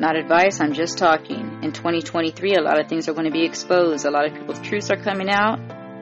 Not 0.00 0.16
advice, 0.16 0.60
I'm 0.60 0.72
just 0.72 0.96
talking. 0.96 1.62
In 1.62 1.72
2023, 1.72 2.54
a 2.54 2.62
lot 2.62 2.80
of 2.80 2.88
things 2.88 3.06
are 3.06 3.12
going 3.12 3.26
to 3.26 3.30
be 3.30 3.44
exposed. 3.44 4.06
A 4.06 4.10
lot 4.10 4.24
of 4.24 4.32
people's 4.32 4.58
truths 4.60 4.90
are 4.90 4.96
coming 4.96 5.28
out, 5.28 5.58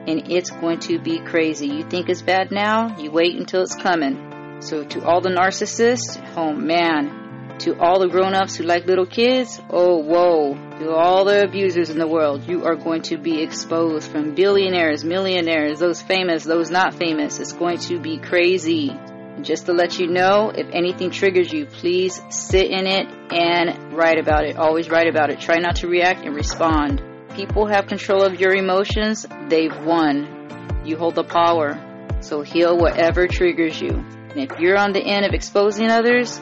and 0.07 0.31
it's 0.31 0.51
going 0.51 0.79
to 0.87 0.99
be 0.99 1.19
crazy. 1.19 1.67
You 1.67 1.83
think 1.83 2.07
it's 2.07 2.21
bad 2.21 2.49
now, 2.49 2.97
you 2.97 3.11
wait 3.11 3.35
until 3.35 3.61
it's 3.61 3.75
coming. 3.75 4.61
So, 4.61 4.85
to 4.85 5.03
all 5.03 5.19
the 5.19 5.31
narcissists, 5.31 6.17
oh 6.37 6.53
man, 6.53 7.57
to 7.59 7.77
all 7.77 7.99
the 7.99 8.07
grown 8.07 8.35
ups 8.35 8.55
who 8.55 8.63
like 8.63 8.85
little 8.85 9.05
kids, 9.05 9.59
oh 9.69 9.97
whoa, 9.97 10.53
to 10.79 10.91
all 10.91 11.25
the 11.25 11.43
abusers 11.43 11.89
in 11.89 11.99
the 11.99 12.07
world, 12.07 12.47
you 12.47 12.63
are 12.63 12.77
going 12.77 13.01
to 13.01 13.17
be 13.17 13.43
exposed 13.43 14.09
from 14.09 14.33
billionaires, 14.33 15.03
millionaires, 15.03 15.79
those 15.79 16.01
famous, 16.01 16.45
those 16.45 16.71
not 16.71 16.93
famous. 16.93 17.41
It's 17.41 17.51
going 17.51 17.79
to 17.79 17.99
be 17.99 18.17
crazy. 18.17 18.97
Just 19.43 19.67
to 19.67 19.73
let 19.73 19.99
you 19.99 20.07
know, 20.07 20.51
if 20.53 20.67
anything 20.73 21.11
triggers 21.11 21.51
you, 21.51 21.65
please 21.65 22.21
sit 22.29 22.69
in 22.69 22.87
it 22.87 23.07
and 23.31 23.93
write 23.93 24.19
about 24.19 24.43
it. 24.43 24.57
Always 24.57 24.89
write 24.89 25.07
about 25.07 25.29
it. 25.29 25.39
Try 25.39 25.57
not 25.59 25.77
to 25.77 25.87
react 25.87 26.25
and 26.25 26.35
respond. 26.35 27.01
People 27.35 27.67
have 27.67 27.87
control 27.87 28.23
of 28.23 28.39
your 28.39 28.53
emotions, 28.53 29.25
they've 29.47 29.75
won. 29.85 30.81
You 30.83 30.97
hold 30.97 31.15
the 31.15 31.23
power. 31.23 31.79
So 32.21 32.41
heal 32.41 32.77
whatever 32.77 33.27
triggers 33.27 33.79
you. 33.79 33.91
And 33.91 34.39
if 34.39 34.59
you're 34.59 34.77
on 34.77 34.91
the 34.91 35.01
end 35.01 35.25
of 35.25 35.33
exposing 35.33 35.89
others, 35.89 36.39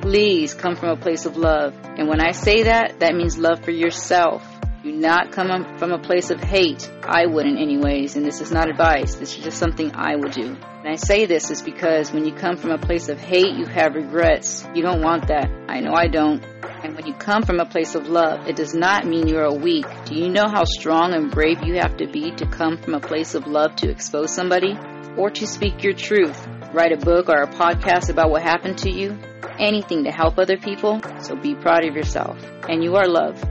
please 0.00 0.54
come 0.54 0.74
from 0.74 0.88
a 0.88 0.96
place 0.96 1.26
of 1.26 1.36
love. 1.36 1.74
And 1.96 2.08
when 2.08 2.20
I 2.20 2.32
say 2.32 2.64
that, 2.64 3.00
that 3.00 3.14
means 3.14 3.36
love 3.36 3.62
for 3.64 3.70
yourself. 3.70 4.42
Do 4.82 4.90
not 4.90 5.30
come 5.30 5.78
from 5.78 5.92
a 5.92 5.98
place 5.98 6.30
of 6.30 6.42
hate. 6.42 6.90
I 7.04 7.26
wouldn't, 7.26 7.60
anyways, 7.60 8.16
and 8.16 8.26
this 8.26 8.40
is 8.40 8.50
not 8.50 8.68
advice. 8.68 9.14
This 9.14 9.38
is 9.38 9.44
just 9.44 9.58
something 9.58 9.94
I 9.94 10.16
would 10.16 10.32
do. 10.32 10.56
And 10.56 10.88
I 10.88 10.96
say 10.96 11.24
this 11.26 11.52
is 11.52 11.62
because 11.62 12.12
when 12.12 12.24
you 12.24 12.32
come 12.32 12.56
from 12.56 12.72
a 12.72 12.78
place 12.78 13.08
of 13.08 13.20
hate, 13.20 13.54
you 13.54 13.64
have 13.66 13.94
regrets. 13.94 14.66
You 14.74 14.82
don't 14.82 15.00
want 15.00 15.28
that. 15.28 15.48
I 15.68 15.78
know 15.78 15.92
I 15.94 16.08
don't. 16.08 16.44
And 16.82 16.96
when 16.96 17.06
you 17.06 17.14
come 17.14 17.44
from 17.44 17.60
a 17.60 17.64
place 17.64 17.94
of 17.94 18.08
love, 18.08 18.48
it 18.48 18.56
does 18.56 18.74
not 18.74 19.06
mean 19.06 19.28
you 19.28 19.38
are 19.38 19.54
weak. 19.54 19.86
Do 20.06 20.16
you 20.16 20.28
know 20.28 20.48
how 20.48 20.64
strong 20.64 21.14
and 21.14 21.30
brave 21.30 21.62
you 21.62 21.74
have 21.74 21.96
to 21.98 22.08
be 22.08 22.32
to 22.32 22.46
come 22.46 22.76
from 22.76 22.94
a 22.94 23.00
place 23.00 23.36
of 23.36 23.46
love 23.46 23.76
to 23.76 23.88
expose 23.88 24.34
somebody? 24.34 24.76
Or 25.16 25.30
to 25.30 25.46
speak 25.46 25.84
your 25.84 25.94
truth? 25.94 26.44
Write 26.72 26.90
a 26.90 26.96
book 26.96 27.28
or 27.28 27.40
a 27.42 27.46
podcast 27.46 28.10
about 28.10 28.30
what 28.30 28.42
happened 28.42 28.78
to 28.78 28.90
you? 28.90 29.16
Anything 29.60 30.02
to 30.04 30.10
help 30.10 30.40
other 30.40 30.56
people? 30.56 31.00
So 31.20 31.36
be 31.36 31.54
proud 31.54 31.84
of 31.84 31.94
yourself. 31.94 32.36
And 32.68 32.82
you 32.82 32.96
are 32.96 33.06
loved. 33.06 33.46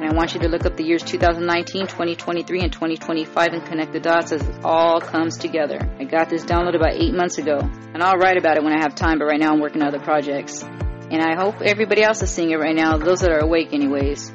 And 0.00 0.08
I 0.08 0.14
want 0.14 0.32
you 0.32 0.40
to 0.40 0.48
look 0.48 0.64
up 0.64 0.78
the 0.78 0.82
years 0.82 1.02
2019, 1.02 1.82
2023, 1.82 2.62
and 2.62 2.72
2025 2.72 3.48
and 3.52 3.66
connect 3.66 3.92
the 3.92 4.00
dots 4.00 4.32
as 4.32 4.40
it 4.40 4.64
all 4.64 4.98
comes 4.98 5.36
together. 5.36 5.78
I 5.98 6.04
got 6.04 6.30
this 6.30 6.42
download 6.42 6.74
about 6.74 6.94
eight 6.94 7.12
months 7.12 7.36
ago, 7.36 7.58
and 7.58 8.02
I'll 8.02 8.16
write 8.16 8.38
about 8.38 8.56
it 8.56 8.64
when 8.64 8.72
I 8.72 8.80
have 8.80 8.94
time, 8.94 9.18
but 9.18 9.26
right 9.26 9.38
now 9.38 9.52
I'm 9.52 9.60
working 9.60 9.82
on 9.82 9.88
other 9.88 10.00
projects. 10.00 10.62
And 10.62 11.20
I 11.20 11.34
hope 11.36 11.60
everybody 11.60 12.02
else 12.02 12.22
is 12.22 12.30
seeing 12.30 12.50
it 12.50 12.56
right 12.56 12.74
now, 12.74 12.96
those 12.96 13.20
that 13.20 13.30
are 13.30 13.40
awake 13.40 13.74
anyways. 13.74 14.32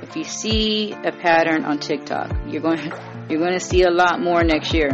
If 0.00 0.14
you 0.14 0.22
see 0.22 0.92
a 0.92 1.10
pattern 1.10 1.64
on 1.64 1.80
TikTok, 1.80 2.30
you're 2.46 2.62
going 2.62 2.78
you're 3.28 3.40
going 3.40 3.54
to 3.54 3.58
see 3.58 3.82
a 3.82 3.90
lot 3.90 4.20
more 4.20 4.44
next 4.44 4.72
year. 4.72 4.90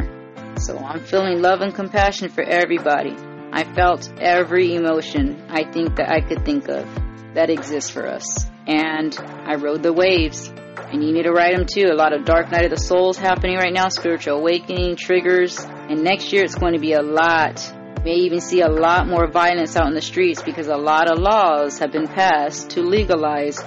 So 0.61 0.79
I'm 0.79 1.05
feeling 1.05 1.43
love 1.43 1.61
and 1.61 1.75
compassion 1.75 2.31
for 2.31 2.43
everybody. 2.43 3.15
I 3.53 3.65
felt 3.75 4.11
every 4.19 4.77
emotion 4.77 5.45
I 5.51 5.71
think 5.71 5.97
that 5.97 6.09
I 6.09 6.23
could 6.23 6.47
think 6.47 6.69
of 6.69 6.89
that 7.37 7.51
exists 7.51 7.91
for 7.91 8.07
us 8.07 8.47
and 8.67 9.17
I 9.19 9.55
rode 9.55 9.83
the 9.83 9.93
waves. 9.93 10.49
And 10.49 11.03
you 11.03 11.13
need 11.13 11.25
to 11.25 11.33
ride 11.33 11.57
them 11.57 11.67
too. 11.67 11.89
A 11.91 11.95
lot 11.95 12.13
of 12.13 12.25
dark 12.25 12.51
night 12.51 12.65
of 12.65 12.71
the 12.71 12.79
souls 12.79 13.17
happening 13.17 13.57
right 13.57 13.73
now, 13.73 13.89
spiritual 13.89 14.39
awakening, 14.39 14.97
triggers. 14.97 15.59
And 15.59 16.03
next 16.03 16.33
year 16.33 16.45
it's 16.45 16.55
going 16.55 16.75
to 16.75 16.81
be 16.81 16.93
a 16.93 17.03
lot. 17.03 17.61
may 18.05 18.15
even 18.15 18.41
see 18.41 18.61
a 18.61 18.69
lot 18.69 19.09
more 19.09 19.27
violence 19.27 19.77
out 19.77 19.89
in 19.89 19.95
the 19.95 20.03
streets 20.03 20.43
because 20.43 20.69
a 20.69 20.77
lot 20.77 21.11
of 21.11 21.19
laws 21.19 21.79
have 21.79 21.93
been 21.93 22.07
passed 22.07 22.71
to 22.71 22.83
legalize 22.83 23.59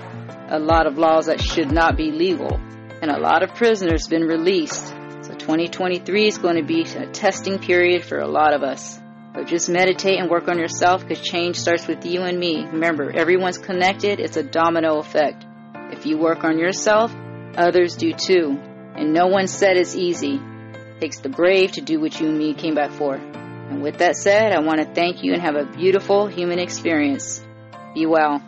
a 0.48 0.60
lot 0.60 0.88
of 0.88 0.98
laws 0.98 1.26
that 1.26 1.42
should 1.42 1.72
not 1.72 1.98
be 1.98 2.12
legal. 2.12 2.60
And 3.02 3.12
a 3.12 3.20
lot 3.20 3.44
of 3.44 3.56
prisoners 3.56 4.08
been 4.08 4.24
released. 4.24 4.88
So 5.22 5.34
2023 5.34 6.28
is 6.28 6.38
going 6.38 6.56
to 6.56 6.64
be 6.64 6.84
a 6.84 7.08
testing 7.08 7.60
period 7.60 8.04
for 8.06 8.20
a 8.20 8.28
lot 8.28 8.54
of 8.54 8.64
us. 8.64 9.00
But 9.34 9.48
just 9.48 9.70
meditate 9.70 10.20
and 10.20 10.30
work 10.30 10.48
on 10.48 10.58
yourself 10.58 11.08
because 11.08 11.24
change 11.24 11.56
starts 11.56 11.88
with 11.88 12.06
you 12.06 12.22
and 12.22 12.40
me. 12.40 12.66
Remember, 12.66 13.12
everyone's 13.12 13.58
connected, 13.58 14.20
it's 14.20 14.38
a 14.38 14.44
domino 14.44 15.00
effect. 15.00 15.46
If 15.92 16.06
you 16.06 16.18
work 16.18 16.44
on 16.44 16.58
yourself, 16.58 17.14
others 17.56 17.96
do 17.96 18.14
too. 18.14 18.60
And 18.96 19.14
no 19.14 19.28
one 19.28 19.48
said 19.48 19.78
it's 19.78 19.96
easy. 19.96 20.40
It 20.40 21.02
takes 21.02 21.20
the 21.20 21.30
brave 21.30 21.74
to 21.74 21.82
do 21.82 22.00
what 22.00 22.20
you 22.20 22.28
and 22.28 22.38
me 22.38 22.54
came 22.54 22.76
back 22.76 22.92
for. 22.92 23.16
And 23.16 23.82
with 23.82 24.00
that 24.00 24.16
said, 24.16 24.52
I 24.52 24.60
want 24.60 24.80
to 24.80 24.86
thank 24.86 25.24
you 25.24 25.34
and 25.34 25.42
have 25.42 25.56
a 25.56 25.66
beautiful 25.66 26.28
human 26.28 26.60
experience. 26.60 27.44
Be 27.94 28.06
well. 28.06 28.42